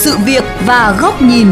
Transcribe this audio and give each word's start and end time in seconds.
sự 0.00 0.16
việc 0.24 0.44
và 0.66 0.96
góc 1.00 1.22
nhìn. 1.22 1.46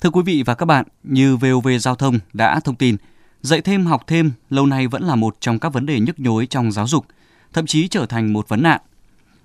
Thưa 0.00 0.10
quý 0.10 0.22
vị 0.22 0.42
và 0.46 0.54
các 0.54 0.66
bạn, 0.66 0.84
như 1.02 1.36
VOV 1.36 1.68
Giao 1.80 1.94
thông 1.94 2.18
đã 2.32 2.60
thông 2.60 2.74
tin, 2.74 2.96
dạy 3.40 3.60
thêm 3.60 3.86
học 3.86 4.02
thêm 4.06 4.32
lâu 4.50 4.66
nay 4.66 4.88
vẫn 4.88 5.02
là 5.02 5.14
một 5.14 5.36
trong 5.40 5.58
các 5.58 5.72
vấn 5.72 5.86
đề 5.86 6.00
nhức 6.00 6.20
nhối 6.20 6.46
trong 6.46 6.72
giáo 6.72 6.86
dục, 6.86 7.06
thậm 7.52 7.66
chí 7.66 7.88
trở 7.88 8.06
thành 8.06 8.32
một 8.32 8.48
vấn 8.48 8.62
nạn. 8.62 8.80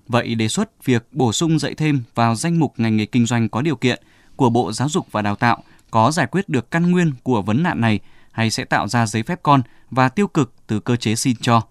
Vậy 0.08 0.36
đề 0.36 0.48
xuất 0.48 0.86
việc 0.86 1.08
bổ 1.12 1.34
sung 1.34 1.60
dạy 1.60 1.74
thêm 1.74 2.04
vào 2.16 2.36
danh 2.36 2.60
mục 2.60 2.74
ngành 2.78 2.98
nghề 2.98 3.06
kinh 3.06 3.26
doanh 3.26 3.50
có 3.50 3.62
điều 3.62 3.76
kiện 3.76 4.04
của 4.36 4.50
Bộ 4.50 4.72
Giáo 4.72 4.90
dục 4.90 5.08
và 5.12 5.22
Đào 5.22 5.36
tạo 5.36 5.64
có 5.92 6.12
giải 6.12 6.28
quyết 6.28 6.50
được 6.50 6.72
căn 6.72 6.92
nguyên 6.92 7.12
của 7.24 7.42
vấn 7.42 7.64
nạn 7.64 7.82
này 7.82 8.00
hay 8.32 8.50
sẽ 8.50 8.66
tạo 8.66 8.88
ra 8.88 9.06
giấy 9.06 9.24
phép 9.24 9.40
con 9.44 9.62
và 9.92 10.10
tiêu 10.10 10.28
cực 10.28 10.54
từ 10.68 10.80
cơ 10.80 10.96
chế 10.96 11.16
xin 11.16 11.36
cho? 11.42 11.62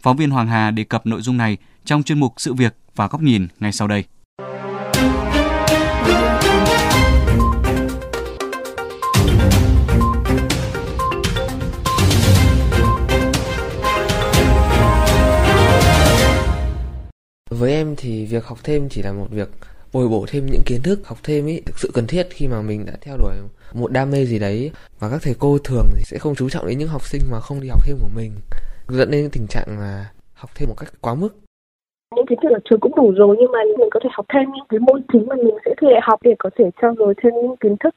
Phóng 0.00 0.16
viên 0.16 0.30
Hoàng 0.30 0.48
Hà 0.48 0.70
đề 0.70 0.84
cập 0.84 1.06
nội 1.06 1.22
dung 1.22 1.36
này 1.36 1.56
trong 1.84 2.02
chuyên 2.02 2.20
mục 2.20 2.34
Sự 2.36 2.54
việc 2.54 2.76
và 2.96 3.08
góc 3.08 3.22
nhìn 3.22 3.48
ngay 3.60 3.72
sau 3.72 3.88
đây. 3.88 4.04
Với 17.50 17.72
em 17.72 17.94
thì 17.96 18.26
việc 18.26 18.44
học 18.44 18.58
thêm 18.62 18.88
chỉ 18.88 19.02
là 19.02 19.12
một 19.12 19.26
việc 19.30 19.48
bồi 19.92 20.08
bổ 20.08 20.26
thêm 20.28 20.46
những 20.46 20.62
kiến 20.66 20.82
thức, 20.82 21.00
học 21.04 21.18
thêm 21.22 21.46
ý, 21.46 21.60
thực 21.60 21.78
sự 21.78 21.90
cần 21.94 22.06
thiết 22.06 22.28
khi 22.30 22.48
mà 22.48 22.62
mình 22.62 22.86
đã 22.86 22.92
theo 23.00 23.16
đuổi 23.16 23.34
một 23.72 23.92
đam 23.92 24.10
mê 24.10 24.26
gì 24.26 24.38
đấy 24.38 24.70
và 24.98 25.10
các 25.10 25.22
thầy 25.22 25.34
cô 25.38 25.58
thường 25.58 25.86
thì 25.96 26.02
sẽ 26.04 26.18
không 26.18 26.34
chú 26.34 26.48
trọng 26.48 26.66
đến 26.66 26.78
những 26.78 26.88
học 26.88 27.06
sinh 27.06 27.22
mà 27.30 27.40
không 27.40 27.60
đi 27.60 27.68
học 27.68 27.80
thêm 27.86 27.96
của 28.00 28.10
mình, 28.14 28.32
dẫn 28.88 29.10
đến 29.10 29.30
tình 29.32 29.46
trạng 29.46 29.78
là 29.78 30.10
học 30.34 30.50
thêm 30.54 30.68
một 30.68 30.74
cách 30.78 30.92
quá 31.00 31.14
mức 31.14 31.41
những 32.16 32.26
kiến 32.26 32.38
thức 32.42 32.52
ở 32.52 32.58
trường 32.64 32.80
cũng 32.80 32.94
đủ 32.96 33.12
rồi 33.16 33.36
nhưng 33.40 33.52
mà 33.52 33.58
mình 33.78 33.88
có 33.90 34.00
thể 34.02 34.10
học 34.12 34.26
thêm 34.34 34.44
những 34.54 34.66
cái 34.68 34.80
môn 34.80 35.02
chính 35.12 35.26
mà 35.28 35.36
mình 35.36 35.56
sẽ 35.64 35.74
thi 35.80 35.86
đại 35.90 36.00
học 36.02 36.20
để 36.22 36.34
có 36.38 36.50
thể 36.58 36.70
trao 36.82 36.94
dồi 36.98 37.14
thêm 37.22 37.32
những 37.42 37.56
kiến 37.56 37.76
thức. 37.80 37.94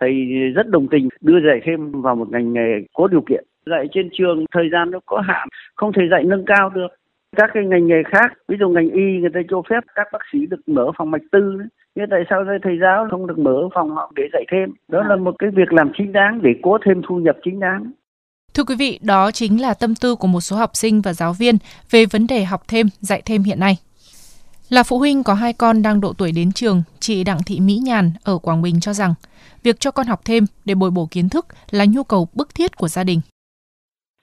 Thầy 0.00 0.12
rất 0.54 0.68
đồng 0.68 0.88
tình 0.88 1.08
đưa 1.20 1.40
dạy 1.46 1.60
thêm 1.64 2.02
vào 2.02 2.16
một 2.16 2.30
ngành 2.30 2.52
nghề 2.52 2.70
có 2.94 3.08
điều 3.08 3.20
kiện. 3.20 3.44
Dạy 3.66 3.86
trên 3.92 4.08
trường 4.12 4.44
thời 4.54 4.68
gian 4.72 4.90
nó 4.90 5.00
có 5.06 5.20
hạn 5.20 5.48
không 5.74 5.92
thể 5.92 6.02
dạy 6.10 6.24
nâng 6.24 6.44
cao 6.44 6.70
được. 6.70 6.88
Các 7.36 7.50
cái 7.54 7.64
ngành 7.64 7.86
nghề 7.86 8.02
khác 8.12 8.32
ví 8.48 8.56
dụ 8.60 8.68
ngành 8.68 8.90
y 8.90 9.02
người 9.20 9.30
ta 9.34 9.40
cho 9.50 9.62
phép 9.70 9.80
các 9.94 10.08
bác 10.12 10.18
sĩ 10.32 10.46
được 10.46 10.60
mở 10.66 10.90
phòng 10.98 11.10
mạch 11.10 11.22
tư 11.32 11.58
nhưng 11.94 12.06
tại 12.10 12.24
sao 12.30 12.44
thầy 12.62 12.78
giáo 12.80 13.06
không 13.10 13.26
được 13.26 13.38
mở 13.38 13.68
phòng 13.74 13.90
họ 13.90 14.12
để 14.16 14.28
dạy 14.32 14.44
thêm? 14.52 14.70
Đó 14.88 15.02
là 15.02 15.16
một 15.16 15.34
cái 15.38 15.50
việc 15.50 15.72
làm 15.72 15.90
chính 15.94 16.12
đáng 16.12 16.42
để 16.42 16.54
có 16.62 16.78
thêm 16.84 17.02
thu 17.08 17.16
nhập 17.16 17.36
chính 17.42 17.60
đáng 17.60 17.90
Thưa 18.56 18.64
quý 18.64 18.74
vị, 18.78 18.98
đó 19.02 19.30
chính 19.30 19.60
là 19.60 19.74
tâm 19.74 19.94
tư 19.94 20.14
của 20.14 20.26
một 20.26 20.40
số 20.40 20.56
học 20.56 20.70
sinh 20.74 21.00
và 21.00 21.12
giáo 21.12 21.32
viên 21.32 21.58
về 21.90 22.06
vấn 22.06 22.26
đề 22.26 22.44
học 22.44 22.62
thêm, 22.68 22.86
dạy 23.00 23.22
thêm 23.24 23.42
hiện 23.42 23.60
nay. 23.60 23.76
Là 24.68 24.82
phụ 24.82 24.98
huynh 24.98 25.22
có 25.22 25.34
hai 25.34 25.52
con 25.52 25.82
đang 25.82 26.00
độ 26.00 26.12
tuổi 26.18 26.32
đến 26.32 26.52
trường, 26.52 26.82
chị 26.98 27.24
Đặng 27.24 27.38
Thị 27.46 27.60
Mỹ 27.60 27.74
Nhàn 27.82 28.10
ở 28.24 28.38
Quảng 28.38 28.62
Bình 28.62 28.80
cho 28.80 28.92
rằng 28.92 29.14
việc 29.62 29.80
cho 29.80 29.90
con 29.90 30.06
học 30.06 30.20
thêm 30.24 30.44
để 30.64 30.74
bồi 30.74 30.90
bổ 30.90 31.08
kiến 31.10 31.28
thức 31.28 31.46
là 31.70 31.84
nhu 31.84 32.02
cầu 32.02 32.28
bức 32.34 32.54
thiết 32.54 32.76
của 32.76 32.88
gia 32.88 33.04
đình. 33.04 33.20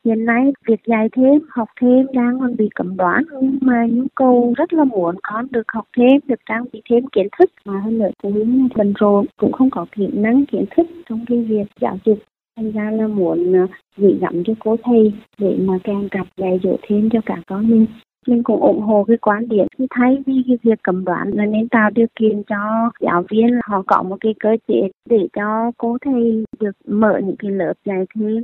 Hiện 0.05 0.25
nay 0.25 0.43
việc 0.67 0.79
dạy 0.87 1.07
thêm, 1.15 1.41
học 1.49 1.69
thêm 1.81 2.07
đang 2.13 2.39
còn 2.39 2.55
bị 2.55 2.69
cấm 2.75 2.97
đoán 2.97 3.23
nhưng 3.41 3.57
mà 3.61 3.85
nhu 3.89 4.05
cầu 4.15 4.53
rất 4.57 4.73
là 4.73 4.83
muốn 4.83 5.15
con 5.23 5.47
được 5.51 5.67
học 5.73 5.85
thêm, 5.97 6.19
được 6.27 6.39
trang 6.49 6.65
bị 6.73 6.81
thêm 6.89 7.07
kiến 7.07 7.27
thức 7.39 7.51
mà 7.65 7.79
hơn 7.79 7.99
nữa 7.99 8.09
phụ 8.23 8.31
huynh 8.31 8.67
bận 8.75 8.93
rộn 8.99 9.25
cũng 9.37 9.51
không 9.51 9.69
có 9.69 9.85
kỹ 9.91 10.07
năng 10.13 10.45
kiến 10.45 10.65
thức 10.77 10.87
trong 11.09 11.25
cái 11.27 11.43
việc 11.43 11.65
giáo 11.81 11.97
dục 12.05 12.17
thành 12.57 12.71
ra 12.71 12.91
là 12.91 13.07
muốn 13.07 13.53
ờ, 13.53 13.67
gửi 13.97 14.17
gắm 14.21 14.43
cho 14.45 14.53
cô 14.59 14.75
thầy 14.83 15.13
để 15.37 15.57
mà 15.59 15.73
càng 15.83 16.09
cặp 16.11 16.27
dạy 16.37 16.59
dỗ 16.63 16.77
thêm 16.87 17.09
cho 17.09 17.19
cả 17.25 17.41
con 17.47 17.69
mình. 17.69 17.85
Mình 18.27 18.43
cũng 18.43 18.61
ủng 18.61 18.81
hộ 18.81 19.03
cái 19.07 19.17
quan 19.17 19.47
điểm 19.47 19.67
thì 19.77 19.87
thay 19.89 20.17
vì 20.25 20.33
cái 20.47 20.57
việc 20.63 20.79
cấm 20.83 21.05
đoán 21.05 21.29
là 21.33 21.45
nên 21.45 21.67
tạo 21.67 21.89
điều 21.89 22.07
kiện 22.19 22.43
cho 22.43 22.91
giáo 23.01 23.23
viên 23.29 23.59
họ 23.63 23.83
có 23.87 24.03
một 24.03 24.17
cái 24.19 24.33
cơ 24.39 24.49
chế 24.67 24.89
để 25.09 25.27
cho 25.33 25.71
cô 25.77 25.97
thầy 26.05 26.43
được 26.59 26.71
mở 26.87 27.19
những 27.23 27.35
cái 27.39 27.51
lớp 27.51 27.73
dạy 27.85 28.05
thêm. 28.15 28.43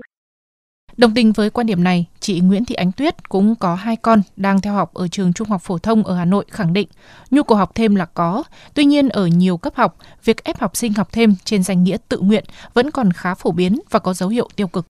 Đồng 0.99 1.13
tình 1.13 1.31
với 1.31 1.49
quan 1.49 1.67
điểm 1.67 1.83
này, 1.83 2.05
chị 2.19 2.39
Nguyễn 2.39 2.65
Thị 2.65 2.75
Ánh 2.75 2.91
Tuyết 2.91 3.29
cũng 3.29 3.55
có 3.55 3.75
hai 3.75 3.95
con 3.95 4.21
đang 4.35 4.61
theo 4.61 4.73
học 4.73 4.93
ở 4.93 5.07
trường 5.07 5.33
Trung 5.33 5.49
học 5.49 5.61
phổ 5.61 5.77
thông 5.77 6.03
ở 6.03 6.15
Hà 6.15 6.25
Nội 6.25 6.45
khẳng 6.49 6.73
định 6.73 6.87
nhu 7.31 7.43
cầu 7.43 7.57
học 7.57 7.71
thêm 7.75 7.95
là 7.95 8.05
có. 8.05 8.43
Tuy 8.73 8.85
nhiên 8.85 9.09
ở 9.09 9.27
nhiều 9.27 9.57
cấp 9.57 9.75
học, 9.75 9.97
việc 10.23 10.43
ép 10.43 10.59
học 10.59 10.75
sinh 10.75 10.93
học 10.93 11.07
thêm 11.11 11.35
trên 11.43 11.63
danh 11.63 11.83
nghĩa 11.83 11.97
tự 12.09 12.19
nguyện 12.19 12.43
vẫn 12.73 12.91
còn 12.91 13.11
khá 13.11 13.35
phổ 13.35 13.51
biến 13.51 13.79
và 13.89 13.99
có 13.99 14.13
dấu 14.13 14.29
hiệu 14.29 14.49
tiêu 14.55 14.67
cực. 14.67 14.85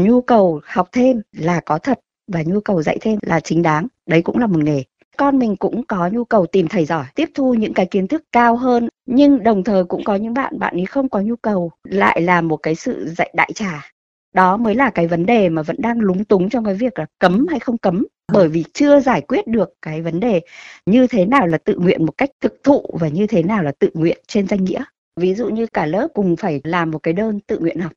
Nhu 0.00 0.20
cầu 0.20 0.60
học 0.64 0.88
thêm 0.92 1.22
là 1.36 1.60
có 1.66 1.78
thật 1.78 2.00
và 2.32 2.42
nhu 2.46 2.60
cầu 2.60 2.82
dạy 2.82 2.98
thêm 3.00 3.18
là 3.22 3.40
chính 3.40 3.62
đáng. 3.62 3.86
Đấy 4.06 4.22
cũng 4.22 4.38
là 4.38 4.46
một 4.46 4.58
nghề 4.58 4.84
con 5.16 5.38
mình 5.38 5.56
cũng 5.56 5.86
có 5.86 6.08
nhu 6.12 6.24
cầu 6.24 6.46
tìm 6.46 6.68
thầy 6.68 6.84
giỏi 6.84 7.04
tiếp 7.14 7.30
thu 7.34 7.54
những 7.54 7.74
cái 7.74 7.86
kiến 7.86 8.08
thức 8.08 8.22
cao 8.32 8.56
hơn 8.56 8.88
nhưng 9.06 9.42
đồng 9.42 9.64
thời 9.64 9.84
cũng 9.84 10.04
có 10.04 10.16
những 10.16 10.34
bạn 10.34 10.58
bạn 10.58 10.74
ấy 10.76 10.86
không 10.86 11.08
có 11.08 11.20
nhu 11.20 11.36
cầu 11.36 11.72
lại 11.84 12.20
là 12.20 12.40
một 12.40 12.56
cái 12.56 12.74
sự 12.74 13.14
dạy 13.16 13.30
đại 13.36 13.50
trà 13.54 13.90
đó 14.32 14.56
mới 14.56 14.74
là 14.74 14.90
cái 14.90 15.06
vấn 15.06 15.26
đề 15.26 15.48
mà 15.48 15.62
vẫn 15.62 15.76
đang 15.78 16.00
lúng 16.00 16.24
túng 16.24 16.50
trong 16.50 16.64
cái 16.64 16.74
việc 16.74 16.98
là 16.98 17.06
cấm 17.18 17.46
hay 17.46 17.60
không 17.60 17.78
cấm. 17.78 18.06
Bởi 18.32 18.48
vì 18.48 18.64
chưa 18.72 19.00
giải 19.00 19.20
quyết 19.20 19.46
được 19.46 19.68
cái 19.82 20.02
vấn 20.02 20.20
đề 20.20 20.40
như 20.86 21.06
thế 21.06 21.26
nào 21.26 21.46
là 21.46 21.58
tự 21.58 21.78
nguyện 21.78 22.06
một 22.06 22.12
cách 22.16 22.30
thực 22.40 22.54
thụ 22.64 22.98
và 23.00 23.08
như 23.08 23.26
thế 23.26 23.42
nào 23.42 23.62
là 23.62 23.72
tự 23.78 23.90
nguyện 23.94 24.18
trên 24.26 24.48
danh 24.48 24.64
nghĩa. 24.64 24.84
Ví 25.20 25.34
dụ 25.34 25.48
như 25.48 25.66
cả 25.66 25.86
lớp 25.86 26.08
cùng 26.14 26.36
phải 26.36 26.60
làm 26.64 26.90
một 26.90 26.98
cái 26.98 27.14
đơn 27.14 27.40
tự 27.46 27.58
nguyện 27.58 27.80
học. 27.80 27.92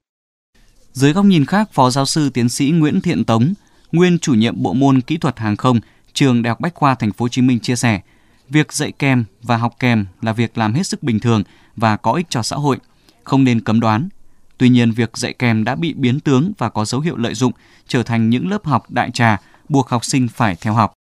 Dưới 0.92 1.14
góc 1.14 1.26
nhìn 1.26 1.46
khác, 1.46 1.70
phó 1.74 1.90
giáo 1.90 2.06
sư 2.06 2.30
tiến 2.30 2.50
sĩ 2.50 2.70
Nguyễn 2.70 3.02
Thiện 3.02 3.24
Tống, 3.24 3.54
nguyên 3.92 4.20
chủ 4.20 4.34
nhiệm 4.34 4.64
bộ 4.64 4.74
môn 4.74 5.02
kỹ 5.02 5.18
thuật 5.18 5.40
hàng 5.40 5.56
không, 5.56 5.80
trường 6.14 6.44
Đại 6.44 6.50
học 6.50 6.60
Bách 6.60 6.76
khoa 6.76 6.96
Thành 6.96 7.12
phố 7.12 7.24
Hồ 7.24 7.30
Chí 7.30 7.42
Minh 7.42 7.60
chia 7.60 7.76
sẻ, 7.76 8.02
việc 8.50 8.74
dạy 8.74 8.92
kèm 8.92 9.26
và 9.42 9.58
học 9.58 9.76
kèm 9.80 10.06
là 10.22 10.34
việc 10.34 10.58
làm 10.58 10.74
hết 10.74 10.88
sức 10.88 11.04
bình 11.04 11.20
thường 11.20 11.44
và 11.76 11.98
có 11.98 12.14
ích 12.14 12.26
cho 12.30 12.44
xã 12.44 12.56
hội, 12.56 12.78
không 13.24 13.44
nên 13.44 13.62
cấm 13.62 13.80
đoán. 13.80 14.10
Tuy 14.58 14.70
nhiên, 14.70 14.92
việc 14.96 15.10
dạy 15.14 15.34
kèm 15.40 15.64
đã 15.64 15.76
bị 15.76 15.94
biến 15.98 16.20
tướng 16.26 16.52
và 16.58 16.70
có 16.70 16.86
dấu 16.86 17.02
hiệu 17.02 17.18
lợi 17.18 17.34
dụng, 17.34 17.52
trở 17.86 18.04
thành 18.06 18.30
những 18.30 18.50
lớp 18.50 18.64
học 18.64 18.84
đại 18.90 19.10
trà, 19.12 19.38
buộc 19.70 19.88
học 19.90 20.04
sinh 20.04 20.28
phải 20.32 20.56
theo 20.64 20.74
học. 20.74 20.92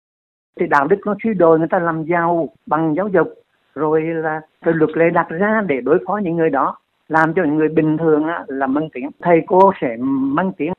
Thì 0.60 0.66
đạo 0.66 0.86
đức 0.86 0.96
nó 1.06 1.14
suy 1.24 1.34
đồi 1.34 1.58
người 1.58 1.68
ta 1.70 1.78
làm 1.78 2.04
giàu 2.04 2.48
bằng 2.66 2.94
giáo 2.96 3.08
dục, 3.08 3.28
rồi 3.74 4.02
là 4.02 4.40
rồi 4.64 4.74
luật 4.74 4.90
lệ 4.96 5.10
đặt 5.10 5.26
ra 5.28 5.62
để 5.66 5.80
đối 5.80 5.98
phó 6.06 6.16
những 6.16 6.36
người 6.36 6.50
đó, 6.50 6.76
làm 7.08 7.34
cho 7.34 7.44
những 7.44 7.56
người 7.56 7.68
bình 7.68 7.96
thường 7.98 8.26
là 8.46 8.66
mang 8.66 8.88
tiếng. 8.92 9.10
Thầy 9.22 9.42
cô 9.46 9.72
sẽ 9.80 9.96
mang 10.00 10.52
tiếng 10.56 10.72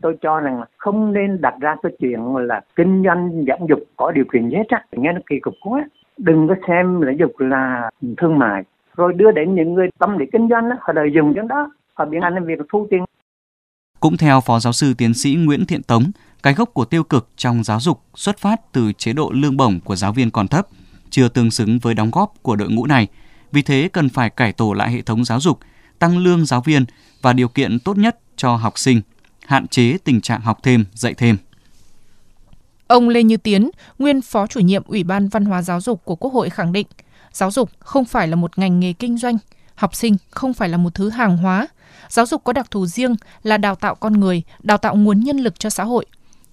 tôi 0.00 0.18
cho 0.22 0.40
rằng 0.40 0.62
không 0.76 1.12
nên 1.12 1.40
đặt 1.40 1.54
ra 1.60 1.76
cái 1.82 1.92
chuyện 1.98 2.36
là 2.36 2.60
kinh 2.76 3.02
doanh 3.04 3.44
giáo 3.46 3.58
dục 3.68 3.78
có 3.96 4.12
điều 4.12 4.24
kiện 4.32 4.50
hết 4.50 4.68
á 4.68 4.84
nghe 4.92 5.12
nó 5.12 5.20
kỳ 5.26 5.40
cục 5.40 5.54
quá 5.64 5.84
đừng 6.18 6.48
có 6.48 6.54
xem 6.68 7.00
giáo 7.04 7.12
dục 7.12 7.32
là 7.38 7.90
thương 8.16 8.38
mại 8.38 8.62
rồi 8.96 9.12
đưa 9.12 9.30
đến 9.30 9.54
những 9.54 9.74
người 9.74 9.88
tâm 9.98 10.18
lý 10.18 10.26
kinh 10.32 10.48
doanh 10.48 10.70
họ 10.80 10.92
lợi 10.92 11.10
dụng 11.14 11.34
cái 11.34 11.44
đó 11.48 11.70
và 11.98 12.04
biến 12.04 12.20
thành 12.22 12.46
việc 12.46 12.58
thu 12.72 12.86
tiền. 12.90 13.04
Cũng 14.00 14.16
theo 14.16 14.40
Phó 14.40 14.60
Giáo 14.60 14.72
sư 14.72 14.94
Tiến 14.94 15.14
sĩ 15.14 15.34
Nguyễn 15.34 15.66
Thiện 15.66 15.82
Tống, 15.82 16.10
cái 16.42 16.54
gốc 16.54 16.70
của 16.74 16.84
tiêu 16.84 17.04
cực 17.04 17.28
trong 17.36 17.64
giáo 17.64 17.80
dục 17.80 18.02
xuất 18.14 18.38
phát 18.38 18.72
từ 18.72 18.92
chế 18.92 19.12
độ 19.12 19.30
lương 19.34 19.56
bổng 19.56 19.80
của 19.80 19.96
giáo 19.96 20.12
viên 20.12 20.30
còn 20.30 20.48
thấp, 20.48 20.66
chưa 21.10 21.28
tương 21.28 21.50
xứng 21.50 21.78
với 21.78 21.94
đóng 21.94 22.10
góp 22.10 22.34
của 22.42 22.56
đội 22.56 22.68
ngũ 22.70 22.86
này. 22.86 23.06
Vì 23.52 23.62
thế 23.62 23.88
cần 23.92 24.08
phải 24.08 24.30
cải 24.30 24.52
tổ 24.52 24.72
lại 24.72 24.92
hệ 24.92 25.02
thống 25.02 25.24
giáo 25.24 25.40
dục, 25.40 25.58
tăng 25.98 26.18
lương 26.18 26.46
giáo 26.46 26.60
viên 26.60 26.84
và 27.22 27.32
điều 27.32 27.48
kiện 27.48 27.78
tốt 27.78 27.98
nhất 27.98 28.18
cho 28.36 28.56
học 28.56 28.78
sinh, 28.78 29.00
hạn 29.46 29.68
chế 29.68 29.98
tình 30.04 30.20
trạng 30.20 30.40
học 30.40 30.58
thêm, 30.62 30.84
dạy 30.92 31.14
thêm. 31.14 31.36
Ông 32.86 33.08
Lê 33.08 33.22
Như 33.22 33.36
Tiến, 33.36 33.70
nguyên 33.98 34.20
Phó 34.20 34.46
chủ 34.46 34.60
nhiệm 34.60 34.82
Ủy 34.86 35.04
ban 35.04 35.28
Văn 35.28 35.44
hóa 35.44 35.62
Giáo 35.62 35.80
dục 35.80 36.04
của 36.04 36.16
Quốc 36.16 36.32
hội 36.32 36.50
khẳng 36.50 36.72
định, 36.72 36.86
giáo 37.32 37.50
dục 37.50 37.70
không 37.78 38.04
phải 38.04 38.28
là 38.28 38.36
một 38.36 38.58
ngành 38.58 38.80
nghề 38.80 38.92
kinh 38.92 39.18
doanh, 39.18 39.38
học 39.78 39.94
sinh 39.94 40.16
không 40.30 40.54
phải 40.54 40.68
là 40.68 40.76
một 40.76 40.94
thứ 40.94 41.10
hàng 41.10 41.36
hóa, 41.36 41.68
Giáo 42.08 42.26
dục 42.26 42.44
có 42.44 42.52
đặc 42.52 42.70
thù 42.70 42.86
riêng 42.86 43.16
là 43.42 43.56
đào 43.56 43.74
tạo 43.74 43.94
con 43.94 44.12
người, 44.12 44.42
đào 44.62 44.78
tạo 44.78 44.96
nguồn 44.96 45.20
nhân 45.20 45.36
lực 45.36 45.60
cho 45.60 45.70
xã 45.70 45.84
hội. 45.84 46.06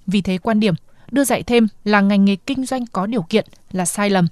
Vì 0.07 0.21
thế 0.21 0.37
quan 0.37 0.59
điểm 0.59 0.73
đưa 1.11 1.23
dạy 1.23 1.43
thêm 1.43 1.67
là 1.83 2.01
ngành 2.01 2.25
nghề 2.25 2.35
kinh 2.35 2.65
doanh 2.65 2.85
có 2.91 3.05
điều 3.05 3.21
kiện 3.21 3.45
là 3.71 3.85
sai 3.85 4.09
lầm. 4.09 4.27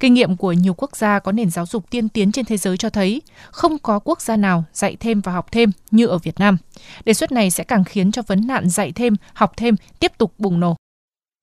Kinh 0.00 0.14
nghiệm 0.14 0.36
của 0.36 0.52
nhiều 0.52 0.74
quốc 0.76 0.96
gia 0.96 1.18
có 1.18 1.32
nền 1.32 1.50
giáo 1.50 1.66
dục 1.66 1.90
tiên 1.90 2.08
tiến 2.08 2.32
trên 2.32 2.44
thế 2.44 2.56
giới 2.56 2.76
cho 2.76 2.90
thấy 2.90 3.22
không 3.50 3.78
có 3.82 3.98
quốc 3.98 4.20
gia 4.20 4.36
nào 4.36 4.64
dạy 4.72 4.96
thêm 5.00 5.20
và 5.20 5.32
học 5.32 5.46
thêm 5.52 5.70
như 5.90 6.06
ở 6.06 6.18
Việt 6.18 6.34
Nam. 6.38 6.56
Đề 7.04 7.12
xuất 7.12 7.32
này 7.32 7.50
sẽ 7.50 7.64
càng 7.64 7.84
khiến 7.84 8.12
cho 8.12 8.22
vấn 8.26 8.46
nạn 8.46 8.68
dạy 8.68 8.92
thêm, 8.94 9.14
học 9.34 9.52
thêm 9.56 9.74
tiếp 10.00 10.12
tục 10.18 10.32
bùng 10.38 10.60
nổ. 10.60 10.76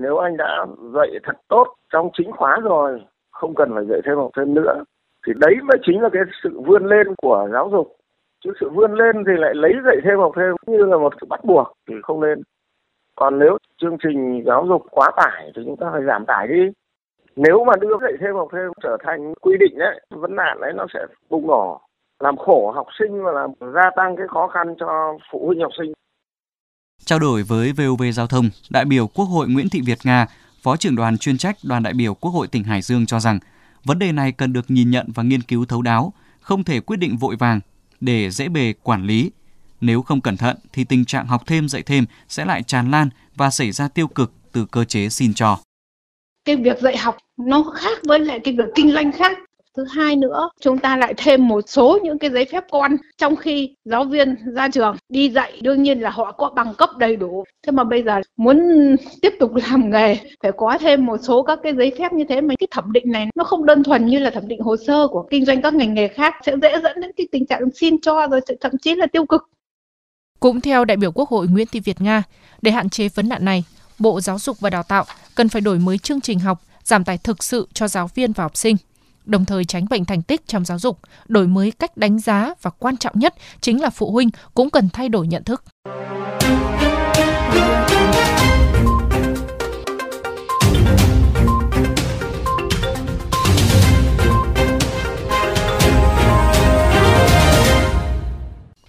Nếu 0.03 0.17
anh 0.17 0.37
đã 0.37 0.65
dạy 0.93 1.07
thật 1.23 1.37
tốt 1.47 1.65
trong 1.93 2.09
chính 2.17 2.31
khóa 2.31 2.59
rồi, 2.63 3.01
không 3.31 3.55
cần 3.55 3.69
phải 3.75 3.83
dạy 3.89 3.99
thêm 4.05 4.15
học 4.17 4.31
thêm 4.37 4.53
nữa, 4.53 4.83
thì 5.25 5.33
đấy 5.35 5.55
mới 5.63 5.77
chính 5.85 6.01
là 6.01 6.09
cái 6.13 6.21
sự 6.43 6.61
vươn 6.65 6.85
lên 6.85 7.07
của 7.17 7.49
giáo 7.51 7.69
dục. 7.71 7.97
Chứ 8.43 8.51
sự 8.59 8.69
vươn 8.69 8.93
lên 8.93 9.15
thì 9.27 9.33
lại 9.37 9.55
lấy 9.55 9.71
dạy 9.85 9.95
thêm 10.03 10.19
học 10.19 10.31
thêm 10.35 10.55
như 10.67 10.85
là 10.85 10.97
một 10.97 11.13
sự 11.21 11.27
bắt 11.29 11.45
buộc 11.45 11.73
thì 11.89 11.95
không 12.03 12.21
nên. 12.21 12.41
Còn 13.15 13.39
nếu 13.39 13.57
chương 13.81 13.97
trình 14.03 14.43
giáo 14.45 14.65
dục 14.69 14.87
quá 14.91 15.11
tải 15.17 15.51
thì 15.55 15.61
chúng 15.65 15.77
ta 15.77 15.87
phải 15.91 16.03
giảm 16.07 16.25
tải 16.25 16.47
đi. 16.47 16.61
Nếu 17.35 17.65
mà 17.65 17.73
đưa 17.81 17.97
dạy 18.01 18.13
thêm 18.19 18.35
học 18.35 18.47
thêm 18.51 18.71
trở 18.83 18.97
thành 19.05 19.33
quy 19.41 19.57
định 19.59 19.79
ấy 19.79 20.01
vấn 20.09 20.35
nạn 20.35 20.57
đấy 20.61 20.71
nó 20.75 20.85
sẽ 20.93 20.99
bùng 21.29 21.47
nổ 21.47 21.81
làm 22.19 22.37
khổ 22.37 22.71
học 22.71 22.87
sinh 22.99 23.23
và 23.23 23.31
làm 23.31 23.49
gia 23.73 23.89
tăng 23.95 24.15
cái 24.17 24.27
khó 24.27 24.47
khăn 24.47 24.75
cho 24.79 25.17
phụ 25.31 25.47
huynh 25.47 25.61
học 25.61 25.71
sinh. 25.77 25.93
Trao 27.05 27.19
đổi 27.19 27.43
với 27.47 27.73
VOV 27.77 28.03
Giao 28.13 28.27
thông, 28.27 28.45
đại 28.71 28.85
biểu 28.85 29.07
Quốc 29.07 29.25
hội 29.25 29.47
Nguyễn 29.49 29.67
Thị 29.71 29.81
Việt 29.85 29.97
Nga, 30.05 30.25
Phó 30.63 30.75
trưởng 30.77 30.95
đoàn 30.95 31.17
chuyên 31.17 31.37
trách 31.37 31.55
đoàn 31.63 31.83
đại 31.83 31.93
biểu 31.93 32.13
Quốc 32.13 32.31
hội 32.31 32.47
tỉnh 32.51 32.63
Hải 32.63 32.81
Dương 32.81 33.05
cho 33.05 33.19
rằng 33.19 33.39
vấn 33.85 33.99
đề 33.99 34.11
này 34.11 34.31
cần 34.31 34.53
được 34.53 34.71
nhìn 34.71 34.91
nhận 34.91 35.07
và 35.15 35.23
nghiên 35.23 35.41
cứu 35.41 35.65
thấu 35.65 35.81
đáo, 35.81 36.13
không 36.39 36.63
thể 36.63 36.79
quyết 36.79 36.97
định 36.97 37.17
vội 37.17 37.35
vàng 37.35 37.59
để 37.99 38.29
dễ 38.31 38.47
bề 38.47 38.73
quản 38.83 39.05
lý. 39.05 39.31
Nếu 39.81 40.01
không 40.01 40.21
cẩn 40.21 40.37
thận 40.37 40.57
thì 40.73 40.83
tình 40.83 41.05
trạng 41.05 41.27
học 41.27 41.43
thêm 41.45 41.69
dạy 41.69 41.83
thêm 41.83 42.05
sẽ 42.29 42.45
lại 42.45 42.63
tràn 42.63 42.91
lan 42.91 43.09
và 43.35 43.49
xảy 43.49 43.71
ra 43.71 43.87
tiêu 43.87 44.07
cực 44.07 44.33
từ 44.51 44.65
cơ 44.65 44.83
chế 44.83 45.09
xin 45.09 45.33
cho. 45.33 45.59
Cái 46.45 46.55
việc 46.55 46.79
dạy 46.81 46.97
học 46.97 47.17
nó 47.37 47.63
khác 47.75 47.97
với 48.03 48.19
lại 48.19 48.39
cái 48.43 48.53
việc 48.57 48.69
kinh 48.75 48.91
doanh 48.91 49.11
khác 49.11 49.37
thứ 49.75 49.85
hai 49.89 50.15
nữa 50.15 50.49
chúng 50.61 50.77
ta 50.77 50.97
lại 50.97 51.13
thêm 51.17 51.47
một 51.47 51.61
số 51.67 51.99
những 52.03 52.19
cái 52.19 52.29
giấy 52.29 52.45
phép 52.51 52.63
con. 52.71 52.95
Trong 53.17 53.35
khi 53.35 53.75
giáo 53.85 54.03
viên 54.03 54.35
ra 54.53 54.67
trường 54.67 54.95
đi 55.09 55.29
dạy 55.29 55.59
đương 55.61 55.83
nhiên 55.83 55.99
là 55.99 56.09
họ 56.09 56.31
có 56.31 56.49
bằng 56.55 56.73
cấp 56.77 56.89
đầy 56.97 57.15
đủ. 57.15 57.43
Thế 57.63 57.71
mà 57.71 57.83
bây 57.83 58.03
giờ 58.03 58.21
muốn 58.37 58.59
tiếp 59.21 59.33
tục 59.39 59.55
làm 59.55 59.89
nghề 59.89 60.17
phải 60.43 60.51
có 60.57 60.77
thêm 60.79 61.05
một 61.05 61.17
số 61.23 61.43
các 61.43 61.59
cái 61.63 61.73
giấy 61.75 61.93
phép 61.99 62.13
như 62.13 62.23
thế 62.29 62.41
mà 62.41 62.53
cái 62.59 62.67
thẩm 62.71 62.91
định 62.91 63.11
này 63.11 63.27
nó 63.35 63.43
không 63.43 63.65
đơn 63.65 63.83
thuần 63.83 64.05
như 64.05 64.19
là 64.19 64.29
thẩm 64.29 64.47
định 64.47 64.59
hồ 64.59 64.75
sơ 64.87 65.07
của 65.07 65.27
kinh 65.31 65.45
doanh 65.45 65.61
các 65.61 65.73
ngành 65.73 65.93
nghề 65.93 66.07
khác 66.07 66.33
sẽ 66.45 66.55
dễ 66.61 66.73
dẫn 66.83 67.01
đến 67.01 67.11
cái 67.17 67.27
tình 67.31 67.45
trạng 67.45 67.61
xin 67.75 68.01
cho 68.01 68.27
rồi 68.27 68.41
thậm 68.61 68.71
chí 68.81 68.95
là 68.95 69.07
tiêu 69.07 69.25
cực. 69.25 69.41
Cũng 70.39 70.61
theo 70.61 70.85
đại 70.85 70.97
biểu 70.97 71.11
Quốc 71.11 71.29
hội 71.29 71.47
Nguyễn 71.47 71.67
Thị 71.71 71.79
Việt 71.79 72.01
Nga, 72.01 72.23
để 72.61 72.71
hạn 72.71 72.89
chế 72.89 73.09
vấn 73.09 73.29
nạn 73.29 73.45
này, 73.45 73.63
Bộ 73.99 74.21
Giáo 74.21 74.39
dục 74.39 74.59
và 74.59 74.69
Đào 74.69 74.83
tạo 74.83 75.05
cần 75.35 75.49
phải 75.49 75.61
đổi 75.61 75.79
mới 75.79 75.97
chương 75.97 76.21
trình 76.21 76.39
học, 76.39 76.61
giảm 76.83 77.03
tải 77.03 77.17
thực 77.17 77.43
sự 77.43 77.67
cho 77.73 77.87
giáo 77.87 78.09
viên 78.15 78.31
và 78.31 78.43
học 78.43 78.57
sinh 78.57 78.75
đồng 79.25 79.45
thời 79.45 79.65
tránh 79.65 79.85
bệnh 79.89 80.05
thành 80.05 80.21
tích 80.21 80.47
trong 80.47 80.65
giáo 80.65 80.79
dục, 80.79 80.99
đổi 81.27 81.47
mới 81.47 81.71
cách 81.71 81.97
đánh 81.97 82.19
giá 82.19 82.53
và 82.61 82.71
quan 82.79 82.97
trọng 82.97 83.19
nhất 83.19 83.35
chính 83.61 83.81
là 83.81 83.89
phụ 83.89 84.11
huynh 84.11 84.29
cũng 84.53 84.69
cần 84.69 84.89
thay 84.93 85.09
đổi 85.09 85.27
nhận 85.27 85.43
thức. 85.43 85.63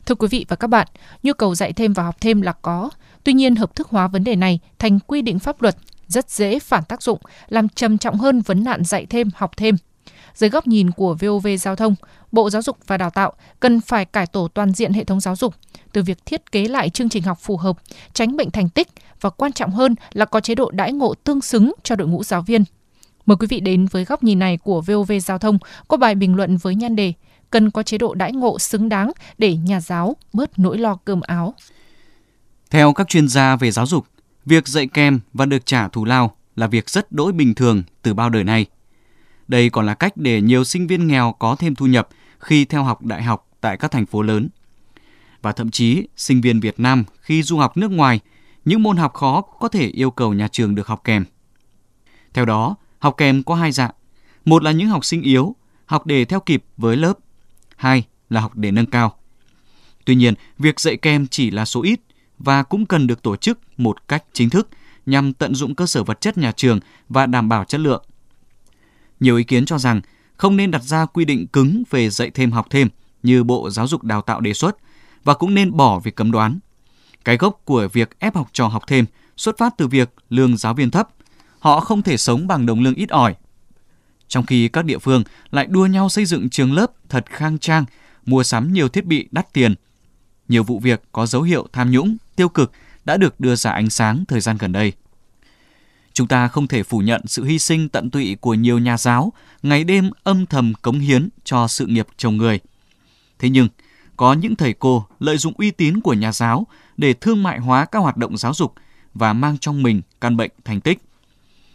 Thưa 0.06 0.15
quý 0.15 0.29
vị 0.31 0.47
và 0.49 0.56
các 0.56 0.67
bạn, 0.67 0.87
nhu 1.23 1.33
cầu 1.33 1.55
dạy 1.55 1.73
thêm 1.73 1.93
và 1.93 2.03
học 2.03 2.17
thêm 2.21 2.43
là 2.43 2.53
có. 2.53 2.91
Tuy 3.25 3.33
nhiên, 3.33 3.56
hợp 3.56 3.75
thức 3.75 3.88
hóa 3.88 4.09
vấn 4.09 4.25
đề 4.25 4.37
này 4.37 4.59
thành 4.79 4.99
quy 5.06 5.23
định 5.23 5.38
pháp 5.38 5.62
luật 5.62 5.77
rất 6.09 6.31
dễ 6.31 6.59
phản 6.59 6.85
tác 6.85 7.03
dụng, 7.03 7.19
làm 7.49 7.69
trầm 7.69 7.99
trọng 7.99 8.17
hơn 8.17 8.41
vấn 8.41 8.65
nạn 8.65 8.85
dạy 8.85 9.06
thêm, 9.06 9.31
học 9.35 9.50
thêm. 9.56 9.77
Dưới 10.37 10.50
góc 10.50 10.67
nhìn 10.67 10.91
của 10.91 11.17
VOV 11.21 11.47
Giao 11.61 11.77
thông, 11.77 11.94
Bộ 12.33 12.50
Giáo 12.50 12.62
dục 12.62 12.79
và 12.87 12.97
Đào 12.97 13.11
tạo 13.11 13.33
cần 13.61 13.81
phải 13.81 14.05
cải 14.05 14.27
tổ 14.27 14.49
toàn 14.49 14.73
diện 14.73 14.93
hệ 14.93 15.05
thống 15.05 15.21
giáo 15.21 15.37
dục, 15.37 15.55
từ 15.93 16.03
việc 16.03 16.27
thiết 16.27 16.53
kế 16.53 16.69
lại 16.69 16.91
chương 16.91 17.09
trình 17.09 17.23
học 17.23 17.38
phù 17.41 17.56
hợp, 17.56 17.77
tránh 18.12 18.37
bệnh 18.37 18.50
thành 18.50 18.69
tích 18.69 18.88
và 19.21 19.31
quan 19.31 19.53
trọng 19.53 19.71
hơn 19.71 19.94
là 20.12 20.25
có 20.25 20.41
chế 20.41 20.55
độ 20.55 20.71
đãi 20.71 20.93
ngộ 20.93 21.15
tương 21.15 21.41
xứng 21.41 21.73
cho 21.83 21.97
đội 21.97 22.09
ngũ 22.09 22.25
giáo 22.25 22.43
viên. 22.43 22.65
Mời 23.27 23.37
quý 23.37 23.47
vị 23.47 23.61
đến 23.61 23.87
với 23.87 24.05
góc 24.05 24.23
nhìn 24.23 24.38
này 24.38 24.56
của 24.56 24.81
VOV 24.81 25.12
Giao 25.23 25.38
thông 25.38 25.59
có 25.88 25.97
bài 25.97 26.15
bình 26.15 26.35
luận 26.35 26.56
với 26.56 26.75
nhan 26.75 26.97
đề 26.97 27.12
cần 27.50 27.71
có 27.71 27.83
chế 27.83 27.99
độ 27.99 28.15
đãi 28.15 28.33
ngộ 28.33 28.59
xứng 28.59 28.88
đáng 28.88 29.12
để 29.38 29.56
nhà 29.56 29.81
giáo 29.81 30.17
bớt 30.33 30.59
nỗi 30.59 30.79
lo 30.79 30.99
cơm 31.05 31.21
áo. 31.21 31.55
Theo 32.71 32.93
các 32.93 33.09
chuyên 33.09 33.29
gia 33.29 33.56
về 33.56 33.71
giáo 33.71 33.87
dục, 33.87 34.06
việc 34.44 34.69
dạy 34.69 34.87
kèm 34.87 35.21
và 35.33 35.47
được 35.47 35.67
trả 35.67 35.88
thù 35.88 36.05
lao 36.05 36.37
là 36.56 36.67
việc 36.67 36.91
rất 36.91 37.12
đỗi 37.12 37.33
bình 37.33 37.55
thường 37.55 37.83
từ 38.03 38.15
bao 38.15 38.31
đời 38.31 38.44
nay. 38.44 38.67
Đây 39.49 39.71
còn 39.71 39.87
là 39.87 39.95
cách 39.95 40.17
để 40.17 40.41
nhiều 40.41 40.65
sinh 40.65 40.87
viên 40.87 41.07
nghèo 41.07 41.35
có 41.39 41.57
thêm 41.57 41.75
thu 41.75 41.87
nhập 41.87 42.09
khi 42.39 42.65
theo 42.65 42.85
học 42.85 43.05
đại 43.05 43.23
học 43.23 43.49
tại 43.61 43.77
các 43.77 43.91
thành 43.91 44.07
phố 44.07 44.23
lớn. 44.23 44.49
Và 45.43 45.53
thậm 45.53 45.71
chí, 45.71 46.07
sinh 46.17 46.41
viên 46.41 46.61
Việt 46.61 46.81
Nam 46.81 47.05
khi 47.21 47.43
du 47.43 47.59
học 47.59 47.77
nước 47.77 47.91
ngoài, 47.91 48.21
những 48.65 48.83
môn 48.83 48.97
học 48.97 49.15
khó 49.15 49.41
có 49.41 49.69
thể 49.69 49.87
yêu 49.87 50.11
cầu 50.11 50.35
nhà 50.35 50.49
trường 50.49 50.75
được 50.75 50.87
học 50.87 51.01
kèm. 51.05 51.25
Theo 52.35 52.45
đó, 52.45 52.77
học 52.99 53.15
kèm 53.17 53.43
có 53.43 53.55
hai 53.55 53.73
dạng. 53.73 53.91
Một 54.45 54.63
là 54.63 54.73
những 54.73 54.89
học 54.89 55.05
sinh 55.05 55.23
yếu, 55.23 55.57
học 55.87 56.07
để 56.07 56.25
theo 56.25 56.41
kịp 56.41 56.65
với 56.77 56.97
lớp. 56.97 57.19
Hai 57.77 58.05
là 58.31 58.41
học 58.41 58.57
để 58.57 58.71
nâng 58.71 58.87
cao. 58.87 59.17
Tuy 60.05 60.15
nhiên, 60.15 60.35
việc 60.59 60.81
dạy 60.81 60.97
kèm 60.97 61.27
chỉ 61.27 61.51
là 61.51 61.65
số 61.65 61.83
ít 61.83 62.01
và 62.39 62.63
cũng 62.63 62.87
cần 62.87 63.07
được 63.07 63.23
tổ 63.23 63.37
chức 63.37 63.59
một 63.77 64.09
cách 64.09 64.25
chính 64.33 64.51
thức 64.51 64.69
nhằm 65.07 65.33
tận 65.33 65.55
dụng 65.55 65.75
cơ 65.75 65.87
sở 65.87 66.05
vật 66.05 66.21
chất 66.21 66.39
nhà 66.39 66.53
trường 66.53 66.81
và 67.09 67.27
đảm 67.27 67.49
bảo 67.49 67.65
chất 67.65 67.81
lượng. 67.81 68.05
Nhiều 69.21 69.37
ý 69.37 69.45
kiến 69.45 69.67
cho 69.67 69.79
rằng 69.79 70.01
không 70.37 70.57
nên 70.57 70.71
đặt 70.71 70.83
ra 70.83 71.07
quy 71.07 71.25
định 71.25 71.47
cứng 71.47 71.83
về 71.91 72.11
dạy 72.11 72.31
thêm 72.31 72.53
học 72.53 72.67
thêm 72.71 72.89
như 73.23 73.45
Bộ 73.45 73.71
Giáo 73.71 73.87
dục 73.87 74.03
Đào 74.03 74.23
tạo 74.23 74.41
đề 74.41 74.53
xuất 74.53 74.77
và 75.25 75.35
cũng 75.35 75.55
nên 75.55 75.77
bỏ 75.77 75.99
việc 75.99 76.17
cấm 76.17 76.31
đoán. 76.31 76.59
Cái 77.25 77.37
gốc 77.37 77.61
của 77.65 77.89
việc 77.93 78.19
ép 78.19 78.35
học 78.35 78.49
trò 78.53 78.67
học 78.67 78.83
thêm 78.87 79.05
xuất 79.37 79.59
phát 79.59 79.75
từ 79.79 79.87
việc 79.87 80.15
lương 80.31 80.57
giáo 80.57 80.75
viên 80.75 80.91
thấp, 80.91 81.09
họ 81.59 81.81
không 81.81 82.03
thể 82.03 82.17
sống 82.17 82.47
bằng 82.47 82.67
đồng 82.67 82.81
lương 82.81 82.95
ít 82.95 83.09
ỏi. 83.09 83.35
Trong 84.29 84.47
khi 84.47 84.69
các 84.69 84.85
địa 84.85 84.99
phương 84.99 85.23
lại 85.51 85.67
đua 85.67 85.87
nhau 85.87 86.09
xây 86.09 86.25
dựng 86.25 86.51
trường 86.51 86.73
lớp 86.73 86.93
thật 87.09 87.27
khang 87.31 87.59
trang, 87.59 87.85
mua 88.27 88.43
sắm 88.43 88.73
nhiều 88.73 88.89
thiết 88.89 89.05
bị 89.05 89.29
đắt 89.31 89.53
tiền. 89.53 89.75
Nhiều 90.49 90.62
vụ 90.62 90.79
việc 90.79 91.03
có 91.12 91.27
dấu 91.27 91.43
hiệu 91.43 91.67
tham 91.73 91.91
nhũng, 91.91 92.17
tiêu 92.37 92.49
cực 92.49 92.73
đã 93.05 93.17
được 93.17 93.41
đưa 93.41 93.57
ra 93.57 93.71
ánh 93.71 93.91
sáng 93.91 94.25
thời 94.29 94.41
gian 94.41 94.57
gần 94.57 94.73
đây. 94.73 94.93
Chúng 96.17 96.29
ta 96.29 96.49
không 96.49 96.67
thể 96.67 96.83
phủ 96.83 96.99
nhận 96.99 97.21
sự 97.27 97.45
hy 97.45 97.59
sinh 97.59 97.89
tận 97.89 98.11
tụy 98.11 98.37
của 98.41 98.55
nhiều 98.55 98.79
nhà 98.79 98.97
giáo, 98.97 99.33
ngày 99.63 99.85
đêm 99.85 100.11
âm 100.25 100.47
thầm 100.47 100.73
cống 100.83 100.99
hiến 100.99 101.29
cho 101.45 101.69
sự 101.69 101.87
nghiệp 101.87 102.07
chồng 102.17 102.37
người. 102.37 102.61
Thế 103.39 103.49
nhưng, 103.49 103.69
có 104.17 104.33
những 104.33 104.57
thầy 104.57 104.73
cô 104.73 105.07
lợi 105.19 105.39
dụng 105.39 105.55
uy 105.59 105.71
tín 105.71 106.01
của 106.01 106.15
nhà 106.15 106.33
giáo 106.33 106.67
để 106.97 107.13
thương 107.13 107.43
mại 107.43 107.59
hóa 107.59 107.85
các 107.85 107.99
hoạt 107.99 108.17
động 108.17 108.37
giáo 108.37 108.55
dục 108.55 108.75
và 109.15 109.33
mang 109.33 109.59
trong 109.59 109.83
mình 109.83 110.03
căn 110.21 110.37
bệnh 110.37 110.51
thành 110.65 110.81
tích. 110.81 110.99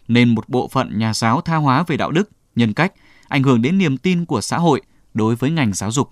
Nên 0.07 0.35
một 0.35 0.49
bộ 0.49 0.67
phận 0.67 0.99
nhà 0.99 1.13
giáo 1.13 1.41
tha 1.41 1.55
hóa 1.55 1.83
về 1.87 1.97
đạo 1.97 2.11
đức, 2.11 2.29
nhân 2.55 2.73
cách, 2.73 2.93
ảnh 3.27 3.43
hưởng 3.43 3.61
đến 3.61 3.77
niềm 3.77 3.97
tin 3.97 4.25
của 4.25 4.41
xã 4.41 4.57
hội 4.57 4.81
đối 5.13 5.35
với 5.35 5.51
ngành 5.51 5.73
giáo 5.73 5.91
dục. 5.91 6.11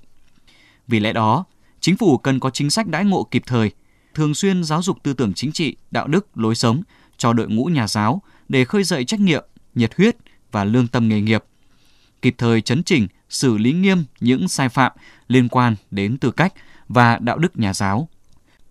Vì 0.88 1.00
lẽ 1.00 1.14
đó, 1.14 1.46
chính 1.80 1.98
phủ 1.98 2.18
cần 2.18 2.40
có 2.40 2.50
chính 2.50 2.70
sách 2.70 2.88
đãi 2.88 3.06
ngộ 3.06 3.28
kịp 3.32 3.44
thời, 3.46 3.72
thường 4.14 4.34
xuyên 4.34 4.64
giáo 4.64 4.82
dục 4.82 4.98
tư 5.04 5.14
tưởng 5.14 5.34
chính 5.34 5.52
trị, 5.52 5.75
đạo 5.92 6.08
đức, 6.08 6.38
lối 6.38 6.56
sống 6.56 6.82
cho 7.19 7.33
đội 7.33 7.48
ngũ 7.48 7.66
nhà 7.66 7.88
giáo 7.88 8.21
để 8.50 8.66
khơi 8.66 8.83
dậy 8.83 9.06
trách 9.06 9.19
nhiệm, 9.19 9.45
nhiệt 9.75 9.98
huyết 9.98 10.16
và 10.51 10.63
lương 10.63 10.88
tâm 10.88 11.10
nghề 11.10 11.21
nghiệp. 11.21 11.44
Kịp 12.21 12.36
thời 12.38 12.62
chấn 12.62 12.83
chỉnh, 12.83 13.07
xử 13.30 13.57
lý 13.57 13.74
nghiêm 13.74 14.04
những 14.19 14.48
sai 14.48 14.69
phạm 14.69 14.92
liên 15.27 15.50
quan 15.50 15.75
đến 15.92 16.18
tư 16.18 16.31
cách 16.31 16.54
và 16.88 17.18
đạo 17.21 17.38
đức 17.38 17.60
nhà 17.60 17.74
giáo. 17.74 18.10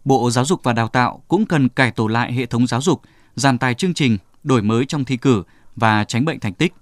Bộ 0.05 0.31
Giáo 0.31 0.45
dục 0.45 0.61
và 0.63 0.73
Đào 0.73 0.89
tạo 0.89 1.23
cũng 1.29 1.47
cần 1.47 1.69
cải 1.69 1.91
tổ 1.91 2.07
lại 2.07 2.33
hệ 2.33 2.47
thống 2.47 2.67
giáo 2.67 2.81
dục, 2.81 3.03
giảm 3.37 3.59
tài 3.59 3.75
chương 3.75 3.95
trình, 3.95 4.19
đổi 4.45 4.63
mới 4.63 4.87
trong 4.87 5.05
thi 5.05 5.17
cử 5.17 5.43
và 5.77 6.05
tránh 6.05 6.25
bệnh 6.25 6.41
thành 6.41 6.55
tích. 6.55 6.75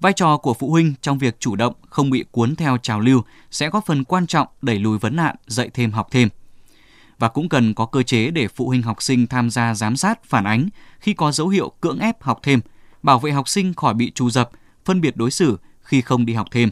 Vai 0.00 0.12
trò 0.12 0.36
của 0.36 0.54
phụ 0.54 0.70
huynh 0.70 0.94
trong 1.00 1.18
việc 1.18 1.40
chủ 1.40 1.56
động 1.56 1.74
không 1.90 2.10
bị 2.10 2.24
cuốn 2.30 2.56
theo 2.56 2.78
trào 2.78 3.00
lưu 3.00 3.22
sẽ 3.50 3.68
góp 3.70 3.86
phần 3.86 4.04
quan 4.04 4.26
trọng 4.26 4.48
đẩy 4.62 4.78
lùi 4.78 4.98
vấn 4.98 5.16
nạn 5.16 5.36
dạy 5.46 5.70
thêm 5.74 5.90
học 5.90 6.08
thêm 6.10 6.28
và 7.18 7.28
cũng 7.28 7.48
cần 7.48 7.74
có 7.74 7.86
cơ 7.86 8.02
chế 8.02 8.30
để 8.30 8.48
phụ 8.48 8.68
huynh 8.68 8.82
học 8.82 9.02
sinh 9.02 9.26
tham 9.26 9.50
gia 9.50 9.74
giám 9.74 9.96
sát, 9.96 10.24
phản 10.24 10.44
ánh 10.44 10.68
khi 11.00 11.14
có 11.14 11.32
dấu 11.32 11.48
hiệu 11.48 11.72
cưỡng 11.80 11.98
ép 11.98 12.22
học 12.22 12.40
thêm, 12.42 12.60
bảo 13.02 13.18
vệ 13.18 13.32
học 13.32 13.48
sinh 13.48 13.74
khỏi 13.74 13.94
bị 13.94 14.10
trù 14.10 14.30
dập, 14.30 14.50
phân 14.84 15.00
biệt 15.00 15.16
đối 15.16 15.30
xử 15.30 15.58
khi 15.80 16.00
không 16.00 16.26
đi 16.26 16.34
học 16.34 16.48
thêm. 16.50 16.70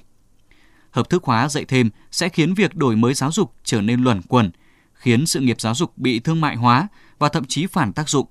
Hợp 0.90 1.08
thức 1.10 1.24
hóa 1.24 1.48
dạy 1.48 1.64
thêm 1.64 1.90
sẽ 2.10 2.28
khiến 2.28 2.54
việc 2.54 2.74
đổi 2.74 2.96
mới 2.96 3.14
giáo 3.14 3.32
dục 3.32 3.54
trở 3.64 3.80
nên 3.80 4.02
luẩn 4.02 4.22
quẩn, 4.22 4.50
khiến 4.94 5.26
sự 5.26 5.40
nghiệp 5.40 5.60
giáo 5.60 5.74
dục 5.74 5.98
bị 5.98 6.20
thương 6.20 6.40
mại 6.40 6.56
hóa 6.56 6.88
và 7.18 7.28
thậm 7.28 7.44
chí 7.44 7.66
phản 7.66 7.92
tác 7.92 8.08
dụng. 8.08 8.26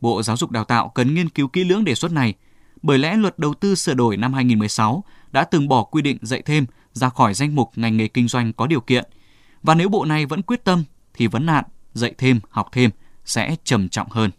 Bộ 0.00 0.22
Giáo 0.22 0.36
dục 0.36 0.50
Đào 0.50 0.64
tạo 0.64 0.88
cần 0.88 1.14
nghiên 1.14 1.28
cứu 1.28 1.48
kỹ 1.48 1.64
lưỡng 1.64 1.84
đề 1.84 1.94
xuất 1.94 2.12
này, 2.12 2.34
bởi 2.82 2.98
lẽ 2.98 3.16
luật 3.16 3.38
đầu 3.38 3.54
tư 3.54 3.74
sửa 3.74 3.94
đổi 3.94 4.16
năm 4.16 4.32
2016 4.32 5.04
đã 5.32 5.44
từng 5.44 5.68
bỏ 5.68 5.82
quy 5.82 6.02
định 6.02 6.18
dạy 6.22 6.42
thêm 6.42 6.66
ra 6.92 7.08
khỏi 7.08 7.34
danh 7.34 7.54
mục 7.54 7.70
ngành 7.76 7.96
nghề 7.96 8.08
kinh 8.08 8.28
doanh 8.28 8.52
có 8.52 8.66
điều 8.66 8.80
kiện. 8.80 9.04
Và 9.62 9.74
nếu 9.74 9.88
bộ 9.88 10.04
này 10.04 10.26
vẫn 10.26 10.42
quyết 10.42 10.64
tâm 10.64 10.84
thì 11.18 11.26
vấn 11.26 11.46
nạn 11.46 11.64
dạy 11.92 12.14
thêm, 12.18 12.40
học 12.50 12.68
thêm 12.72 12.90
sẽ 13.24 13.56
trầm 13.64 13.88
trọng 13.88 14.08
hơn. 14.10 14.30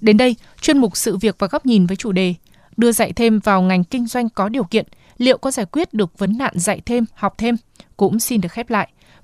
Đến 0.00 0.16
đây, 0.16 0.36
chuyên 0.60 0.78
mục 0.78 0.96
sự 0.96 1.16
việc 1.16 1.36
và 1.38 1.46
góc 1.46 1.66
nhìn 1.66 1.86
với 1.86 1.96
chủ 1.96 2.12
đề 2.12 2.34
đưa 2.76 2.92
dạy 2.92 3.12
thêm 3.12 3.38
vào 3.38 3.62
ngành 3.62 3.84
kinh 3.84 4.06
doanh 4.06 4.28
có 4.28 4.48
điều 4.48 4.64
kiện, 4.64 4.86
liệu 5.18 5.38
có 5.38 5.50
giải 5.50 5.66
quyết 5.66 5.94
được 5.94 6.18
vấn 6.18 6.38
nạn 6.38 6.52
dạy 6.56 6.80
thêm, 6.86 7.04
học 7.14 7.34
thêm 7.38 7.56
cũng 7.96 8.20
xin 8.20 8.40
được 8.40 8.52
khép 8.52 8.70
lại. 8.70 8.88